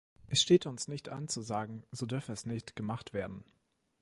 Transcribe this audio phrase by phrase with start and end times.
[0.25, 3.43] Es steht uns nicht an zu sagen, so dürfe es nicht gemacht werden.